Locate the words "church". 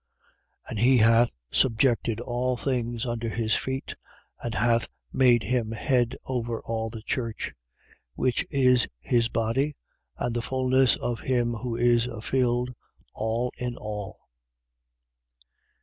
7.03-7.53